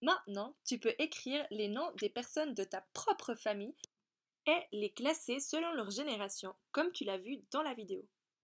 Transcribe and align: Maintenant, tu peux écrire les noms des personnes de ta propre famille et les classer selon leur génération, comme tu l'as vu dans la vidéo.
Maintenant, 0.00 0.54
tu 0.64 0.78
peux 0.78 0.94
écrire 0.98 1.44
les 1.50 1.68
noms 1.68 1.90
des 2.00 2.08
personnes 2.08 2.54
de 2.54 2.64
ta 2.64 2.82
propre 2.92 3.34
famille 3.34 3.74
et 4.46 4.60
les 4.72 4.90
classer 4.90 5.40
selon 5.40 5.72
leur 5.72 5.90
génération, 5.90 6.54
comme 6.72 6.92
tu 6.92 7.04
l'as 7.04 7.18
vu 7.18 7.40
dans 7.50 7.62
la 7.62 7.74
vidéo. 7.74 8.06